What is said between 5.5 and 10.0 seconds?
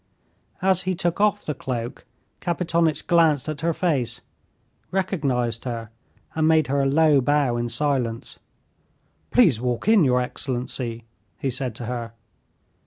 her, and made her a low bow in silence. "Please walk